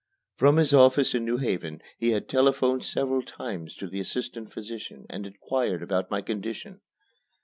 [0.35, 5.05] From his office in New Haven he had telephoned several times to the assistant physician
[5.11, 6.81] and inquired about my condition.